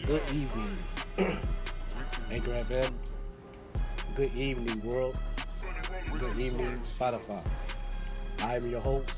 [0.00, 0.76] Good evening,
[2.30, 2.92] Anchor FM.
[4.16, 5.20] Good evening, world.
[6.18, 7.46] Good evening, Spotify.
[8.42, 9.10] I am your host,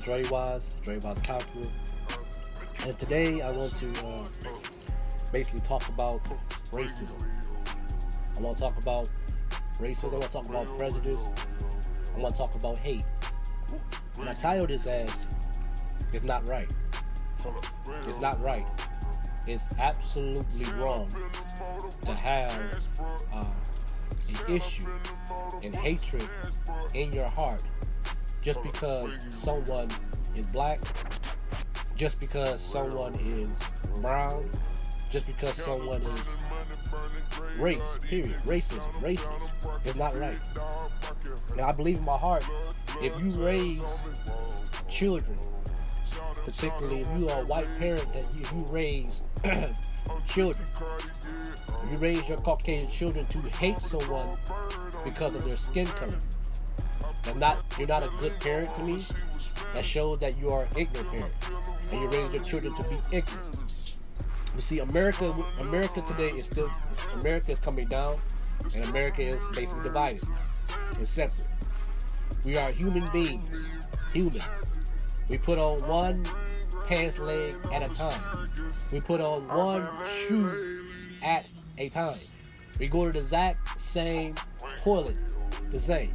[0.00, 1.68] Dre Wise, Dre Wise Calculus.
[2.84, 4.26] And today I want to uh,
[5.30, 6.24] basically talk about
[6.72, 7.22] racism.
[8.36, 9.10] I want to talk about
[9.74, 10.14] racism.
[10.14, 11.28] I want to talk about prejudice.
[12.16, 13.04] I want to talk about hate.
[14.18, 15.10] And I titled this as
[16.14, 16.72] It's Not Right.
[18.06, 18.66] It's not right.
[19.46, 21.08] It's absolutely wrong
[22.02, 22.88] to have
[23.32, 23.44] uh,
[24.28, 24.86] an issue
[25.64, 26.28] and hatred
[26.94, 27.62] in your heart
[28.40, 29.88] just because someone
[30.34, 30.80] is black,
[31.96, 33.48] just because someone is
[34.00, 34.48] brown,
[35.10, 36.28] just because someone is
[37.58, 38.40] race, period.
[38.44, 40.38] Racism, racism is not right.
[41.56, 42.44] Now, I believe in my heart,
[43.00, 43.84] if you raise
[44.88, 45.38] children,
[46.44, 49.22] particularly if you are a white parent that you, raise
[50.26, 50.66] children,
[51.90, 54.36] you raise your Caucasian children to hate someone
[55.04, 56.18] because of their skin color.
[57.36, 58.98] Not you're not a good parent to me.
[59.74, 61.34] That shows that you are an ignorant parent,
[61.90, 63.56] and you raise your children to be ignorant.
[64.54, 66.70] You see, America, America today is still
[67.20, 68.16] America is coming down,
[68.74, 70.22] and America is basically divided.
[70.96, 71.46] and separate.
[72.44, 73.50] We are human beings,
[74.12, 74.42] human.
[75.32, 76.26] We put on one
[76.86, 78.46] pants leg at a time.
[78.92, 79.88] We put on one
[80.28, 80.84] shoe
[81.24, 82.16] at a time.
[82.78, 84.34] We go to the exact same
[84.82, 85.16] toilet
[85.70, 86.14] the same.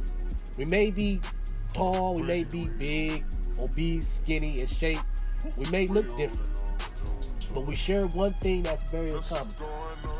[0.56, 1.20] We may be
[1.74, 3.24] tall, we may be big,
[3.58, 5.00] obese, skinny in shape.
[5.56, 6.48] We may look different.
[7.52, 9.52] But we share one thing that's very common.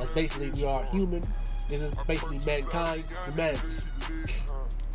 [0.00, 1.22] That's basically we are human.
[1.68, 3.62] This is basically mankind, humanity.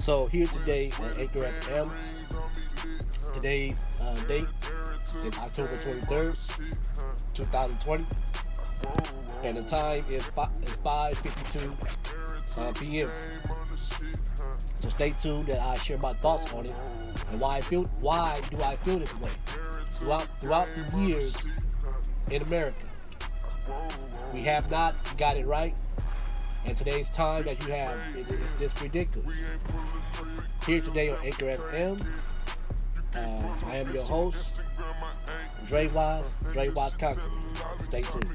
[0.04, 1.90] So here today at Anchor FM,
[3.34, 4.48] today's uh, date
[5.26, 6.78] is October 23rd,
[7.34, 8.06] 2020,
[9.44, 11.74] and the time is 5:52
[12.58, 13.10] uh, p.m.
[14.80, 16.76] So stay tuned that I share my thoughts on it
[17.32, 19.32] and why I feel why do I feel this way
[19.92, 21.36] throughout throughout the years
[22.30, 22.86] in America.
[24.34, 25.76] We have not got it right.
[26.66, 29.36] And today's time that you have it is just ridiculous.
[30.66, 32.06] Here today on Anchor FM,
[33.16, 34.62] uh, I am your host,
[35.68, 37.22] Dre Wise, Dre Wise Conquer.
[37.84, 38.32] Stay tuned.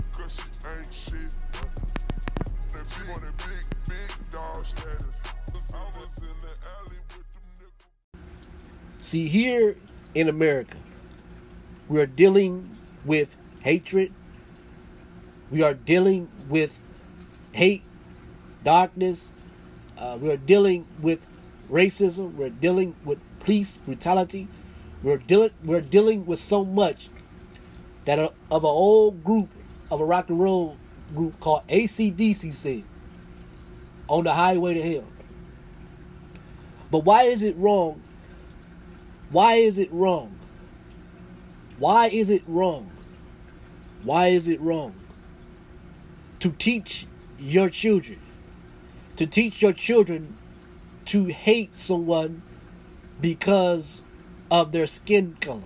[8.99, 9.77] See, here
[10.15, 10.77] in America,
[11.89, 14.13] we are dealing with hatred.
[15.51, 16.79] We are dealing with
[17.53, 17.83] hate,
[18.65, 19.33] darkness.
[19.97, 21.27] Uh, we are dealing with
[21.71, 22.35] racism.
[22.35, 24.47] We're dealing with police brutality.
[25.03, 27.09] We're dealing we're dealing with so much
[28.05, 29.49] that a, of an old group
[29.91, 30.77] of a rock and roll
[31.15, 32.85] group called ACDC said
[34.09, 35.05] on the highway to hell.
[36.91, 38.03] But why is it wrong?
[39.31, 40.35] Why is it wrong?
[41.79, 42.91] Why is it wrong?
[44.03, 44.95] Why is it wrong
[46.41, 47.07] to teach
[47.39, 48.19] your children
[49.17, 50.37] to teach your children
[51.05, 52.43] to hate someone
[53.21, 54.03] because
[54.51, 55.63] of their skin color.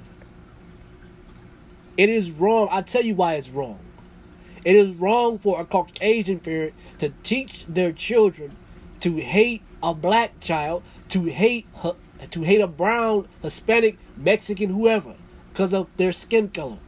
[1.97, 2.69] It is wrong.
[2.71, 3.79] I tell you why it's wrong.
[4.65, 8.57] It is wrong for a Caucasian parent to teach their children
[9.01, 11.67] to hate a black child, to hate
[12.31, 15.15] to hate a brown, Hispanic, Mexican, whoever,
[15.53, 16.79] because of their skin color.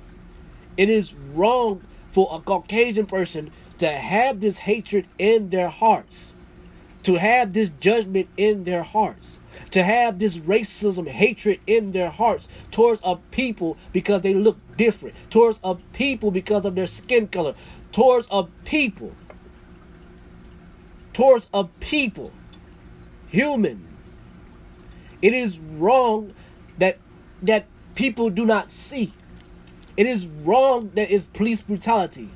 [0.77, 6.35] It is wrong for a Caucasian person to have this hatred in their hearts,
[7.05, 9.39] to have this judgment in their hearts
[9.71, 15.15] to have this racism, hatred in their hearts towards a people because they look different,
[15.31, 17.55] towards a people because of their skin color,
[17.93, 19.13] towards a people,
[21.13, 22.33] towards a people,
[23.27, 23.87] human.
[25.23, 26.33] It is wrong
[26.79, 26.99] that
[27.43, 29.13] that people do not see.
[29.97, 32.29] It is wrong that is police brutality.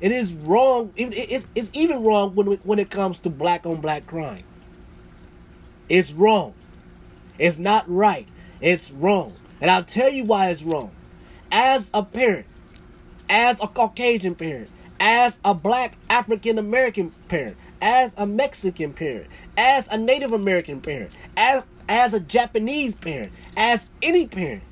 [0.00, 0.92] It is wrong.
[0.96, 4.44] It's, even wrong when when it comes to black on black crime.
[5.88, 6.54] It's wrong.
[7.38, 8.26] It's not right.
[8.60, 9.32] It's wrong.
[9.60, 10.92] And I'll tell you why it's wrong.
[11.52, 12.46] As a parent,
[13.28, 14.70] as a Caucasian parent,
[15.00, 19.26] as a black African American parent, as a Mexican parent,
[19.56, 24.62] as a Native American parent, as, as a Japanese parent, as any parent,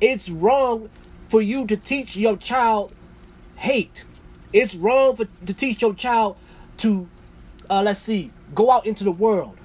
[0.00, 0.90] it's wrong
[1.28, 2.92] for you to teach your child
[3.56, 4.04] hate.
[4.52, 6.36] It's wrong for, to teach your child
[6.78, 7.08] to,
[7.70, 9.56] uh, let's see, go out into the world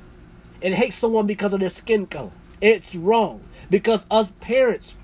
[0.61, 2.31] and hate someone because of their skin color.
[2.61, 3.43] It's wrong.
[3.69, 4.95] Because us parents,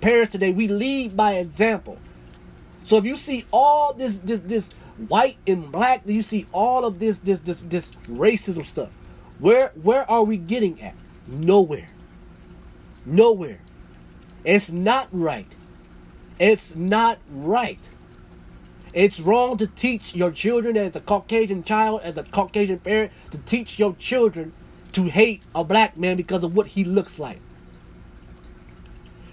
[0.00, 1.98] parents today, we lead by example.
[2.82, 4.70] So if you see all this this this
[5.08, 8.90] white and black, you see all of this this this this racism stuff.
[9.38, 10.94] Where where are we getting at?
[11.26, 11.88] Nowhere.
[13.04, 13.60] Nowhere.
[14.44, 15.50] It's not right.
[16.38, 17.80] It's not right.
[18.96, 23.36] It's wrong to teach your children as a Caucasian child, as a Caucasian parent, to
[23.36, 24.54] teach your children
[24.92, 27.38] to hate a black man because of what he looks like.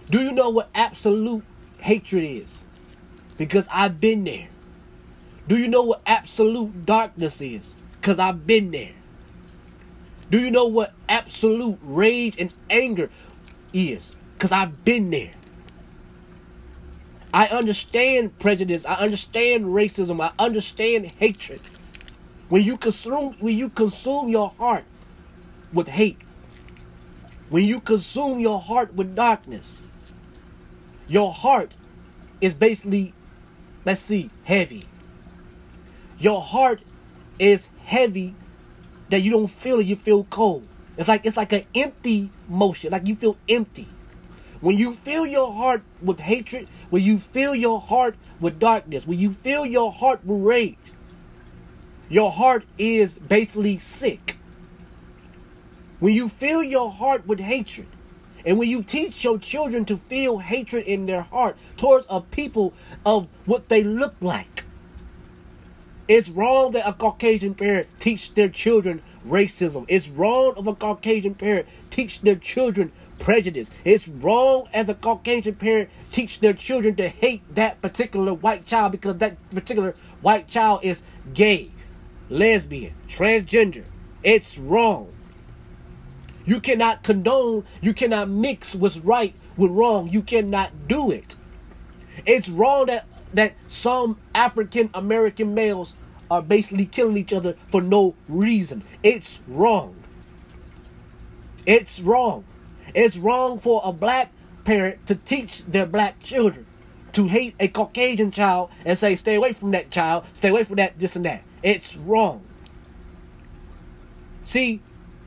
[0.10, 1.46] Do you know what absolute
[1.78, 2.62] hatred is?
[3.38, 4.50] Because I've been there.
[5.48, 7.74] Do you know what absolute darkness is?
[8.02, 8.92] Because I've been there.
[10.30, 13.10] Do you know what absolute rage and anger
[13.72, 14.14] is?
[14.34, 15.32] Because I've been there.
[17.34, 18.86] I understand prejudice.
[18.86, 20.22] I understand racism.
[20.22, 21.62] I understand hatred.
[22.50, 24.86] When you consume when you consume your heart
[25.74, 26.20] with hate,
[27.50, 29.80] when you consume your heart with darkness,
[31.08, 31.76] your heart
[32.40, 33.14] is basically
[33.86, 34.84] let's see, heavy.
[36.20, 36.82] Your heart
[37.40, 38.36] is heavy
[39.10, 40.68] that you don't feel it, you feel cold.
[40.98, 43.88] It's like it's like an empty motion, like you feel empty.
[44.64, 49.20] When you fill your heart with hatred, when you fill your heart with darkness, when
[49.20, 50.94] you fill your heart with rage,
[52.08, 54.38] your heart is basically sick.
[56.00, 57.88] When you fill your heart with hatred,
[58.46, 62.74] and when you teach your children to feel hatred in their heart towards a people
[63.06, 64.64] of what they look like,
[66.08, 69.84] it's wrong that a Caucasian parent teach their children racism.
[69.90, 73.72] It's wrong of a Caucasian parent teach their children prejudice.
[73.86, 78.92] It's wrong as a Caucasian parent teach their children to hate that particular white child
[78.92, 81.02] because that particular white child is
[81.34, 81.72] gay,
[82.30, 83.86] lesbian, transgender.
[84.24, 85.12] It's wrong.
[86.46, 90.10] You cannot condone, you cannot mix what's right with wrong.
[90.10, 91.36] You cannot do it.
[92.26, 95.96] It's wrong that that some African American males
[96.30, 98.84] are basically killing each other for no reason.
[99.02, 99.96] It's wrong.
[101.66, 102.44] It's wrong.
[102.94, 104.32] It's wrong for a black
[104.66, 106.66] parent to teach their black children
[107.14, 110.78] to hate a Caucasian child and say, stay away from that child, stay away from
[110.78, 111.44] that, this and that.
[111.62, 112.44] It's wrong.
[114.44, 114.82] See,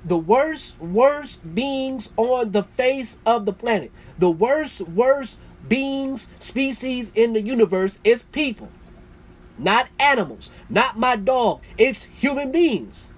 [0.04, 7.10] the worst, worst beings on the face of the planet, the worst, worst beings, species
[7.14, 8.68] in the universe is people.
[9.58, 11.62] Not animals, not my dog.
[11.78, 13.08] It's human beings.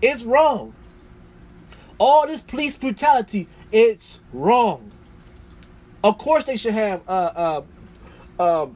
[0.00, 0.74] It's wrong.
[2.04, 4.90] All this police brutality, it's wrong.
[6.02, 7.62] Of course, they should have uh, uh,
[8.40, 8.66] uh,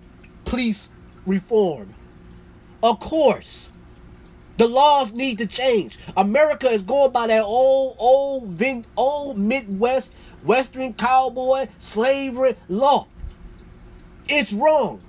[0.45, 0.89] police
[1.27, 1.93] reform.
[2.85, 3.69] Of course.
[4.59, 5.99] The laws need to change.
[6.17, 10.15] America is going by that old, old, vin- old Midwest,
[10.45, 13.09] Western cowboy slavery law.
[14.29, 15.01] It's wrong.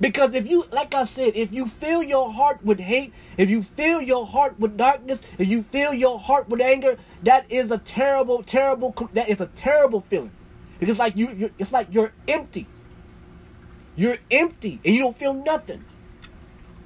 [0.00, 3.62] Because if you, like I said, if you fill your heart with hate, if you
[3.62, 7.78] fill your heart with darkness, if you fill your heart with anger, that is a
[7.78, 10.32] terrible, terrible, that is a terrible feeling.
[10.80, 12.66] Because like you, you it's like you're empty.
[13.96, 15.84] You're empty and you don't feel nothing.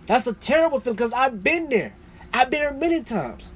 [0.06, 1.94] That's a terrible feeling because I've been there.
[2.32, 3.50] I've been there many times.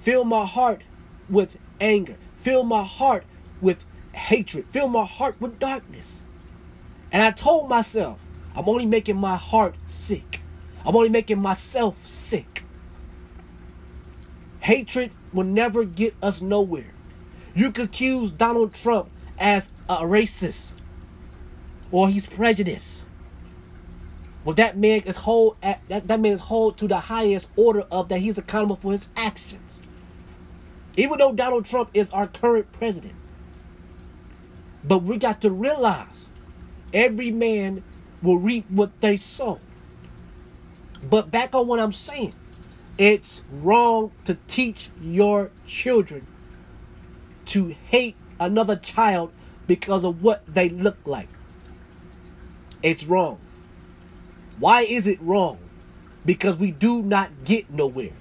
[0.00, 0.82] Fill my heart
[1.28, 2.16] with anger.
[2.36, 3.24] Fill my heart
[3.60, 4.66] with hatred.
[4.70, 6.22] Fill my heart with darkness.
[7.12, 8.18] And I told myself,
[8.56, 10.40] I'm only making my heart sick.
[10.84, 12.64] I'm only making myself sick.
[14.60, 16.94] Hatred will never get us nowhere.
[17.54, 20.70] You could accuse Donald Trump as a racist
[21.90, 23.04] or he's prejudiced.
[24.44, 28.08] Well, that man is hold that, that man is hold to the highest order of
[28.08, 29.80] that he's accountable for his actions.
[30.96, 33.14] Even though Donald Trump is our current president.
[34.84, 36.28] But we got to realize
[36.94, 37.82] every man
[38.26, 39.60] will reap what they sow.
[41.08, 42.34] But back on what I'm saying,
[42.98, 46.26] it's wrong to teach your children
[47.46, 49.32] to hate another child
[49.68, 51.28] because of what they look like.
[52.82, 53.38] It's wrong.
[54.58, 55.58] Why is it wrong?
[56.24, 58.12] Because we do not get nowhere.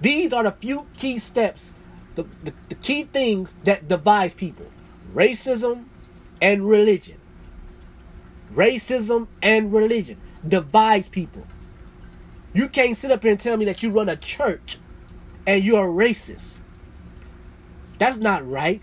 [0.00, 1.74] These are the few key steps,
[2.16, 4.66] the, the, the key things that divide people
[5.14, 5.84] racism
[6.42, 7.17] and religion
[8.54, 11.46] racism and religion divides people.
[12.52, 14.78] You can't sit up here and tell me that you run a church
[15.46, 16.56] and you're a racist.
[17.98, 18.80] That's not right.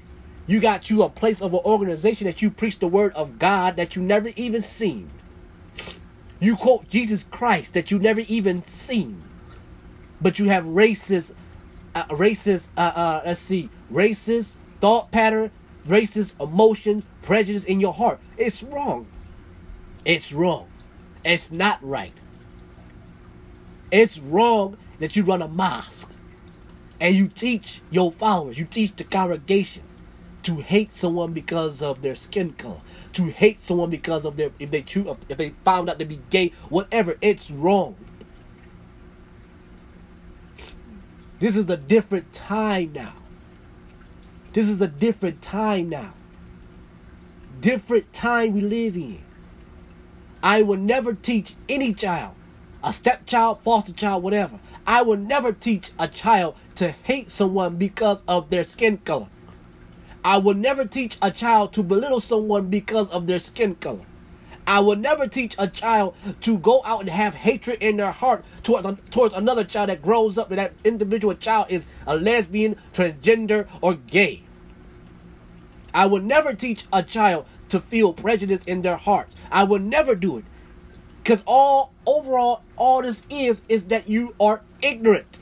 [0.47, 3.77] You got you a place of an organization that you preach the word of God
[3.77, 5.09] that you never even seen.
[6.39, 9.23] You quote Jesus Christ that you never even seen.
[10.21, 11.33] But you have racist,
[11.95, 15.51] uh, racist, uh, uh, let's see, racist thought pattern,
[15.87, 18.19] racist emotion, prejudice in your heart.
[18.37, 19.07] It's wrong.
[20.05, 20.69] It's wrong.
[21.23, 22.13] It's not right.
[23.91, 26.11] It's wrong that you run a mosque
[26.99, 29.83] and you teach your followers, you teach the congregation
[30.43, 32.81] to hate someone because of their skin color,
[33.13, 36.21] to hate someone because of their if they choose if they found out to be
[36.29, 37.17] gay, whatever.
[37.19, 37.95] It's wrong.
[41.39, 43.15] This is a different time now.
[44.53, 46.13] This is a different time now.
[47.59, 49.24] Different time we live in.
[50.45, 52.35] I will never teach any child,
[52.83, 54.59] a stepchild, foster child, whatever.
[54.85, 59.25] I will never teach a child to hate someone because of their skin color.
[60.23, 64.05] I will never teach a child to belittle someone because of their skin color.
[64.67, 68.45] I will never teach a child to go out and have hatred in their heart
[68.61, 73.67] towards, towards another child that grows up and that individual child is a lesbian, transgender,
[73.81, 74.43] or gay.
[75.91, 79.35] I will never teach a child to feel prejudice in their hearts.
[79.51, 80.45] I will never do it.
[81.23, 85.39] Because all overall, all this is is that you are ignorant.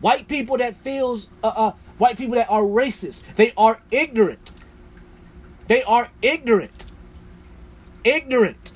[0.00, 4.52] White people that feels uh, uh white people that are racist, they are ignorant.
[5.68, 6.86] They are ignorant
[8.06, 8.72] ignorant.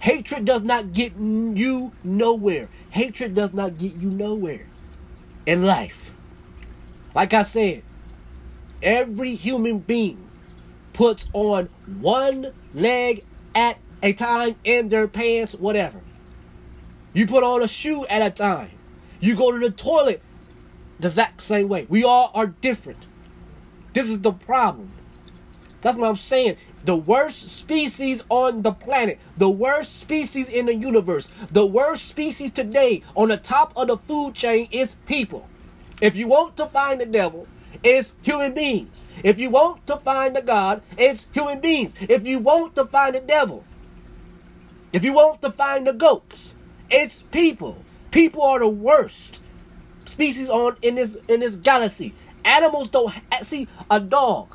[0.00, 2.68] Hatred does not get you nowhere.
[2.90, 4.66] Hatred does not get you nowhere
[5.46, 6.12] in life.
[7.14, 7.84] Like I said,
[8.82, 10.21] every human being
[10.92, 11.68] puts on
[12.00, 16.00] one leg at a time in their pants, whatever.
[17.12, 18.70] You put on a shoe at a time.
[19.20, 20.22] You go to the toilet
[20.98, 21.86] the exact same way.
[21.88, 23.06] We all are different.
[23.92, 24.92] This is the problem.
[25.82, 30.74] That's what I'm saying the worst species on the planet, the worst species in the
[30.74, 35.48] universe, the worst species today on the top of the food chain is people.
[36.00, 37.46] If you want to find the devil,
[37.82, 39.04] it's human beings.
[39.22, 41.94] If you want to find the God, it's human beings.
[42.00, 43.64] If you want to find the devil,
[44.92, 46.54] if you want to find the goats,
[46.90, 47.82] it's people.
[48.10, 49.42] People are the worst
[50.04, 52.14] species on in this in this galaxy.
[52.44, 54.54] Animals don't see a dog.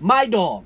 [0.00, 0.64] My dog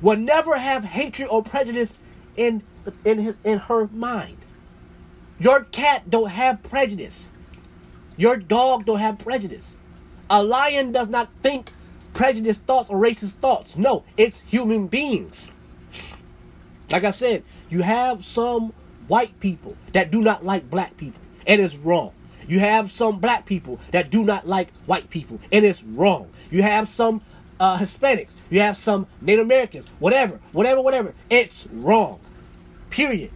[0.00, 1.94] will never have hatred or prejudice
[2.36, 2.62] in
[3.04, 4.38] in his, in her mind.
[5.38, 7.28] Your cat don't have prejudice.
[8.16, 9.76] Your dog don't have prejudice.
[10.34, 11.70] A lion does not think
[12.12, 13.76] prejudice thoughts or racist thoughts.
[13.76, 15.48] No, it's human beings.
[16.90, 18.72] Like I said, you have some
[19.06, 22.12] white people that do not like black people, and it's wrong.
[22.48, 26.28] You have some black people that do not like white people, and it's wrong.
[26.50, 27.22] You have some
[27.60, 31.14] uh, Hispanics, you have some Native Americans, whatever, whatever, whatever.
[31.30, 32.18] It's wrong.
[32.90, 33.30] Period.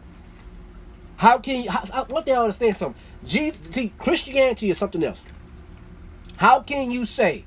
[1.16, 3.00] How can you, how, what they understand something?
[3.24, 5.22] Jesus, see, Christianity is something else.
[6.38, 7.44] How can you say,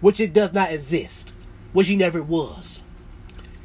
[0.00, 1.32] which it does not exist,
[1.72, 2.80] which he never was?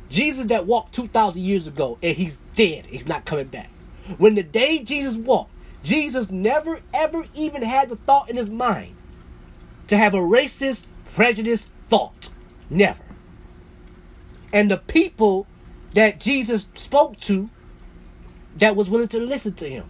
[0.10, 3.70] Jesus that walked 2,000 years ago and he's dead, he's not coming back.
[4.18, 5.52] When the day Jesus walked,
[5.84, 8.96] Jesus never ever even had the thought in his mind
[9.90, 12.30] to have a racist, prejudiced thought.
[12.70, 13.04] Never.
[14.52, 15.46] And the people
[15.94, 17.50] that Jesus spoke to
[18.58, 19.86] that was willing to listen to him.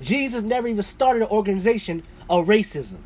[0.00, 2.98] Jesus never even started an organization of racism.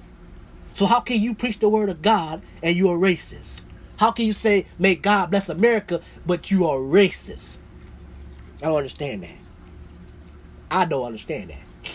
[0.77, 3.63] So how can you preach the word of God and you're racist?
[3.97, 7.57] How can you say, may God bless America, but you are racist?
[8.63, 9.37] I don't understand that.
[10.71, 11.91] I don't understand that.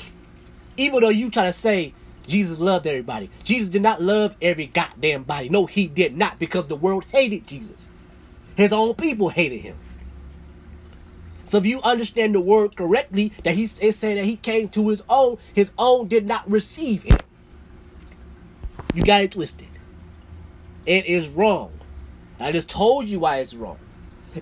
[0.78, 1.94] Even though you try to say
[2.26, 3.30] Jesus loved everybody.
[3.44, 5.48] Jesus did not love every goddamn body.
[5.48, 7.88] No, he did not because the world hated Jesus.
[8.56, 9.78] His own people hated him.
[11.46, 14.90] So if you understand the word correctly, that he is saying that he came to
[14.90, 17.20] his own, his own did not receive him.
[18.94, 19.68] You got it twisted.
[20.86, 21.72] It is wrong.
[22.40, 23.78] I just told you why it's wrong.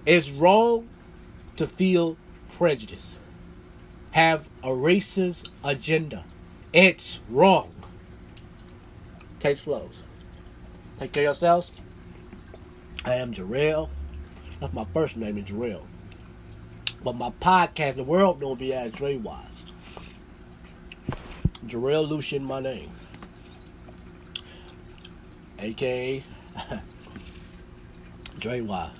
[0.06, 0.88] It's wrong
[1.58, 2.16] to feel
[2.60, 3.18] prejudice,
[4.12, 6.24] have a racist agenda.
[6.72, 7.72] It's wrong.
[9.40, 9.96] Case closed.
[11.00, 11.72] Take care of yourselves.
[13.06, 13.90] I am Jarrell.
[14.60, 15.84] That's my first name is Jarrell.
[17.04, 19.46] But my podcast, the world knows me as Dre Wise.
[21.66, 22.92] Jarrell Lucian, my name.
[25.60, 26.24] AKA
[28.40, 28.92] Dre Wise.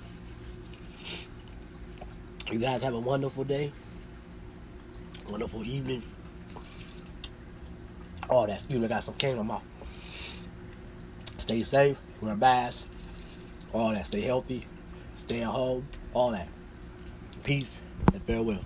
[2.50, 3.72] You guys have a wonderful day.
[5.28, 6.02] Wonderful evening.
[8.28, 9.60] Oh, that's you got some cane on my
[11.38, 12.86] Stay safe, wear a mask,
[13.72, 14.06] all that.
[14.06, 14.66] Stay healthy,
[15.16, 16.48] stay at home, all that.
[17.42, 17.80] Peace
[18.12, 18.60] and farewell.